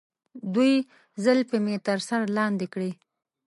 [0.55, 0.73] دوی
[1.23, 2.91] زلفې مې تر سر لاندې کړي.